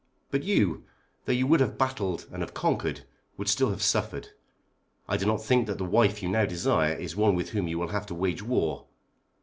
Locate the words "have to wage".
7.89-8.41